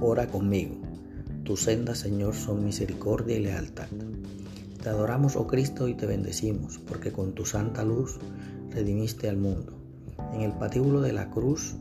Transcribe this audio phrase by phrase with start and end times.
[0.00, 0.76] ora conmigo.
[1.44, 3.88] Tu senda, Señor, son misericordia y lealtad.
[4.82, 8.18] Te adoramos, oh Cristo, y te bendecimos, porque con tu santa luz
[8.70, 9.72] redimiste al mundo.
[10.32, 11.74] En el patíbulo de la cruz,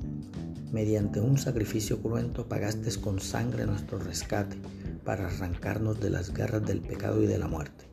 [0.71, 4.57] mediante un sacrificio cruento, pagaste con sangre nuestro rescate
[5.03, 7.85] para arrancarnos de las garras del pecado y de la muerte.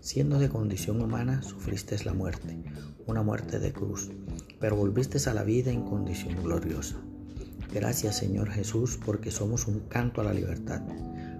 [0.00, 2.62] Siendo de condición humana, sufriste la muerte,
[3.06, 4.10] una muerte de cruz,
[4.60, 6.96] pero volviste a la vida en condición gloriosa.
[7.72, 10.82] Gracias Señor Jesús porque somos un canto a la libertad,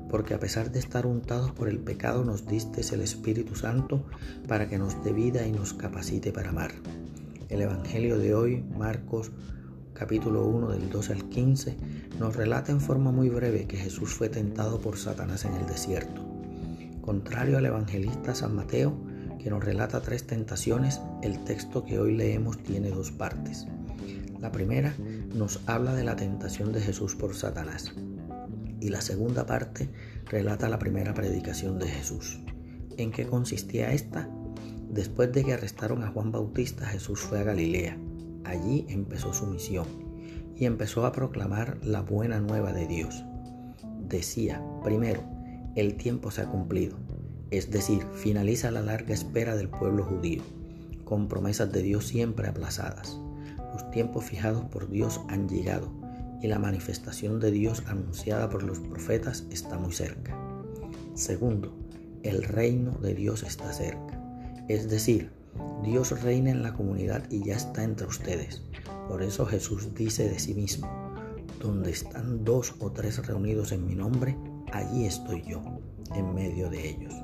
[0.08, 4.04] porque a pesar de estar untados por el pecado nos diste el Espíritu Santo
[4.48, 6.72] para que nos dé vida y nos capacite para amar.
[7.48, 9.30] El Evangelio de hoy, Marcos
[9.94, 11.76] capítulo 1 del 12 al 15,
[12.18, 16.20] nos relata en forma muy breve que Jesús fue tentado por Satanás en el desierto.
[17.00, 18.96] Contrario al evangelista San Mateo,
[19.38, 23.66] que nos relata tres tentaciones, el texto que hoy leemos tiene dos partes.
[24.40, 24.94] La primera
[25.34, 27.92] nos habla de la tentación de Jesús por Satanás
[28.80, 29.88] y la segunda parte
[30.26, 32.40] relata la primera predicación de Jesús.
[32.96, 34.28] ¿En qué consistía esta?
[34.90, 37.98] Después de que arrestaron a Juan Bautista, Jesús fue a Galilea
[38.44, 39.86] Allí empezó su misión
[40.56, 43.24] y empezó a proclamar la buena nueva de Dios.
[44.06, 45.22] Decía, primero,
[45.74, 46.96] el tiempo se ha cumplido,
[47.56, 50.42] es decir, finaliza la larga espera del pueblo judío,
[51.04, 53.18] con promesas de Dios siempre aplazadas.
[53.72, 55.90] Los tiempos fijados por Dios han llegado
[56.42, 60.36] y la manifestación de Dios anunciada por los profetas está muy cerca.
[61.14, 61.76] Segundo,
[62.22, 64.20] el reino de Dios está cerca,
[64.68, 65.30] es decir,
[65.82, 68.62] Dios reina en la comunidad y ya está entre ustedes.
[69.08, 70.88] Por eso Jesús dice de sí mismo,
[71.60, 74.36] donde están dos o tres reunidos en mi nombre,
[74.72, 75.62] allí estoy yo,
[76.14, 77.14] en medio de ellos.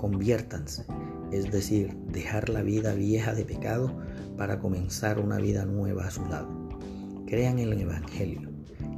[0.00, 0.86] Conviértanse,
[1.30, 3.94] es decir, dejar la vida vieja de pecado
[4.38, 6.48] para comenzar una vida nueva a su lado.
[7.26, 8.48] Crean en el Evangelio.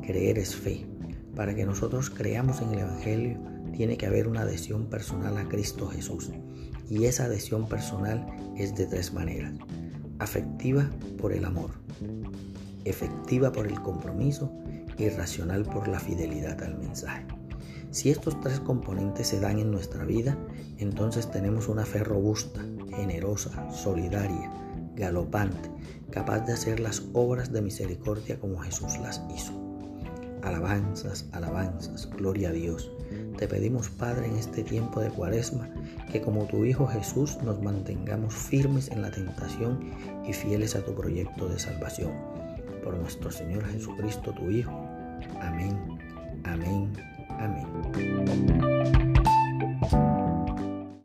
[0.06, 0.86] Creer es fe.
[1.34, 3.36] Para que nosotros creamos en el Evangelio,
[3.76, 6.30] tiene que haber una adhesión personal a Cristo Jesús.
[6.88, 8.24] Y esa adhesión personal
[8.56, 9.54] es de tres maneras.
[10.20, 10.88] Afectiva
[11.18, 11.70] por el amor,
[12.84, 14.52] efectiva por el compromiso
[14.98, 17.26] y racional por la fidelidad al mensaje.
[17.92, 20.38] Si estos tres componentes se dan en nuestra vida,
[20.78, 22.62] entonces tenemos una fe robusta,
[22.96, 24.50] generosa, solidaria,
[24.96, 25.70] galopante,
[26.10, 29.52] capaz de hacer las obras de misericordia como Jesús las hizo.
[30.42, 32.90] Alabanzas, alabanzas, gloria a Dios.
[33.36, 35.68] Te pedimos, Padre, en este tiempo de cuaresma,
[36.10, 39.92] que como tu Hijo Jesús nos mantengamos firmes en la tentación
[40.26, 42.12] y fieles a tu proyecto de salvación.
[42.82, 44.72] Por nuestro Señor Jesucristo, tu Hijo.
[45.42, 45.91] Amén.